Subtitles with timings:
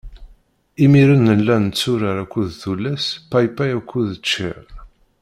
[0.83, 4.63] Imir-n nella netturar akked tullas paypay akked ččir.